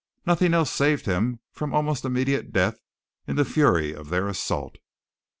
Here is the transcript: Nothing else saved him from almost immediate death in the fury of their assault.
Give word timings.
Nothing 0.25 0.55
else 0.55 0.71
saved 0.71 1.05
him 1.05 1.41
from 1.51 1.75
almost 1.75 2.05
immediate 2.05 2.51
death 2.51 2.79
in 3.27 3.35
the 3.35 3.45
fury 3.45 3.93
of 3.93 4.09
their 4.09 4.27
assault. 4.27 4.79